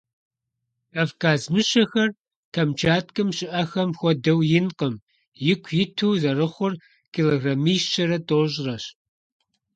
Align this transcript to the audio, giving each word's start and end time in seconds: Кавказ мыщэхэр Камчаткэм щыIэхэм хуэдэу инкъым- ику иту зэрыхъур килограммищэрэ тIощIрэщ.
Кавказ 0.93 1.41
мыщэхэр 1.53 2.09
Камчаткэм 2.55 3.29
щыIэхэм 3.37 3.89
хуэдэу 3.99 4.39
инкъым- 4.57 4.95
ику 5.51 5.71
иту 5.83 6.09
зэрыхъур 6.21 6.73
килограммищэрэ 7.13 8.17
тIощIрэщ. 8.27 8.85